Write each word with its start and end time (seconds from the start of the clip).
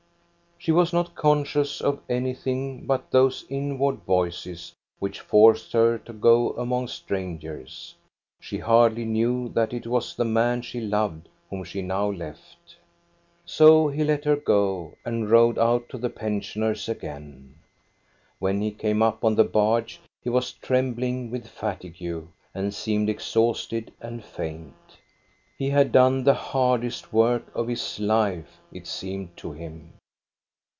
She 0.63 0.71
was 0.71 0.93
not 0.93 1.15
conscious 1.15 1.81
of 1.81 2.01
anything 2.07 2.85
but 2.85 3.09
those 3.09 3.45
inward 3.49 4.01
voices 4.03 4.71
which 4.99 5.19
forced 5.19 5.73
her 5.73 5.97
to 5.97 6.13
go 6.13 6.51
among 6.51 6.87
strangers. 6.87 7.95
She 8.39 8.59
hardly 8.59 9.03
knew 9.03 9.49
that 9.55 9.73
it 9.73 9.87
was 9.87 10.15
the 10.15 10.23
man 10.23 10.61
she 10.61 10.79
loved 10.79 11.27
whom 11.49 11.63
she 11.63 11.81
now 11.81 12.11
left. 12.11 12.75
So 13.43 13.87
he 13.87 14.03
let 14.03 14.23
her 14.23 14.35
go 14.35 14.93
and 15.03 15.31
rowed 15.31 15.57
out 15.57 15.89
to 15.89 15.97
the 15.97 16.11
pensioners 16.11 16.87
again. 16.87 17.55
When 18.37 18.61
he 18.61 18.69
came 18.69 19.01
up 19.01 19.25
on 19.25 19.33
the 19.33 19.43
barge 19.43 19.99
he 20.21 20.29
was 20.29 20.51
trem 20.51 20.93
bling 20.93 21.31
with 21.31 21.47
fatigue 21.47 22.27
and 22.53 22.71
seemed 22.71 23.09
exhausted 23.09 23.91
and 23.99 24.23
faint. 24.23 24.99
He 25.57 25.71
had 25.71 25.91
done 25.91 26.23
the 26.23 26.35
hardest 26.35 27.11
work 27.11 27.49
of 27.55 27.67
his 27.67 27.99
life, 27.99 28.59
it 28.71 28.85
seemed 28.85 29.35
to 29.37 29.53
him. 29.53 29.93